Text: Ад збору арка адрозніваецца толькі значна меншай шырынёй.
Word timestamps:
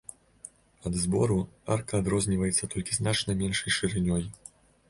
Ад 0.89 0.93
збору 1.01 1.37
арка 1.77 1.93
адрозніваецца 2.05 2.71
толькі 2.75 2.99
значна 3.01 3.31
меншай 3.43 3.71
шырынёй. 3.77 4.29